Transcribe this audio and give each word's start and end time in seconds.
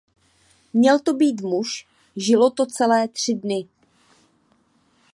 Měl 0.73 0.99
to 0.99 1.13
být 1.13 1.41
muž, 1.41 1.87
žilo 2.15 2.49
to 2.49 2.65
celé 2.65 3.07
tři 3.07 3.33
dny. 3.33 3.67